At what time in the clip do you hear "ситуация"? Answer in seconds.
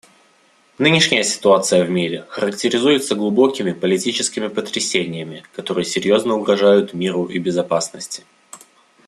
1.21-1.83